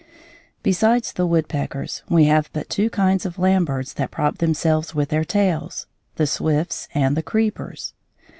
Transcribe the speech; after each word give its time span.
]Besides 0.63 1.13
the 1.13 1.27
woodpeckers 1.27 2.01
we 2.09 2.23
have 2.25 2.49
but 2.53 2.71
two 2.71 2.89
kinds 2.89 3.23
of 3.23 3.37
land 3.37 3.67
birds 3.67 3.93
that 3.93 4.09
prop 4.09 4.39
themselves 4.39 4.95
with 4.95 5.09
their 5.09 5.23
tails, 5.23 5.85
the 6.15 6.25
swifts 6.25 6.87
and 6.95 7.15
the 7.15 7.21
creepers. 7.21 7.93